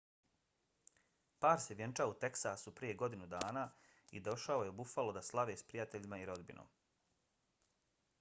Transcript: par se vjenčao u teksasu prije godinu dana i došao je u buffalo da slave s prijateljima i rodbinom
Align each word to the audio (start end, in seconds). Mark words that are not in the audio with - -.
par 1.45 1.59
se 1.65 1.75
vjenčao 1.81 2.13
u 2.13 2.15
teksasu 2.23 2.73
prije 2.79 2.95
godinu 3.01 3.27
dana 3.33 3.65
i 4.17 4.23
došao 4.29 4.63
je 4.63 4.73
u 4.73 4.75
buffalo 4.81 5.13
da 5.19 5.23
slave 5.29 5.57
s 5.61 5.65
prijateljima 5.73 6.19
i 6.23 6.25
rodbinom 6.31 6.73